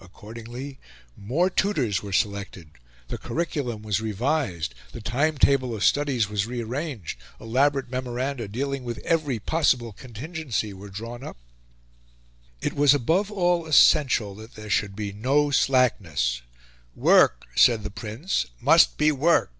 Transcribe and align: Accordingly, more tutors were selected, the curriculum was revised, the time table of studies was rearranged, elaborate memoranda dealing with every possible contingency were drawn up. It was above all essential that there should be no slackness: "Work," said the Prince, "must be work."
Accordingly, 0.00 0.78
more 1.18 1.50
tutors 1.50 2.02
were 2.02 2.14
selected, 2.14 2.70
the 3.08 3.18
curriculum 3.18 3.82
was 3.82 4.00
revised, 4.00 4.74
the 4.92 5.02
time 5.02 5.36
table 5.36 5.76
of 5.76 5.84
studies 5.84 6.30
was 6.30 6.46
rearranged, 6.46 7.18
elaborate 7.38 7.90
memoranda 7.90 8.48
dealing 8.48 8.84
with 8.84 8.96
every 9.04 9.38
possible 9.38 9.92
contingency 9.92 10.72
were 10.72 10.88
drawn 10.88 11.22
up. 11.22 11.36
It 12.62 12.72
was 12.72 12.94
above 12.94 13.30
all 13.30 13.66
essential 13.66 14.34
that 14.36 14.54
there 14.54 14.70
should 14.70 14.96
be 14.96 15.12
no 15.12 15.50
slackness: 15.50 16.40
"Work," 16.94 17.44
said 17.54 17.82
the 17.82 17.90
Prince, 17.90 18.46
"must 18.62 18.96
be 18.96 19.12
work." 19.12 19.52